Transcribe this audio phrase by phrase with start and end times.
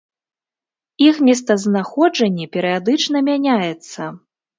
[1.07, 4.01] Іх месцазнаходжанне перыядычна мяняецца.